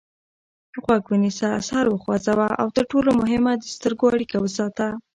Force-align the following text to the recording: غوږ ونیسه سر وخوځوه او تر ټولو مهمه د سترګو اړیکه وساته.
غوږ 0.83 1.03
ونیسه 1.09 1.49
سر 1.69 1.85
وخوځوه 1.89 2.47
او 2.61 2.67
تر 2.75 2.83
ټولو 2.91 3.09
مهمه 3.21 3.51
د 3.57 3.63
سترګو 3.75 4.05
اړیکه 4.13 4.37
وساته. 4.41 4.87